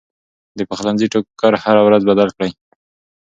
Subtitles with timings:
[0.57, 2.51] د پخلنځي ټوکر هره ورځ بدل کړئ.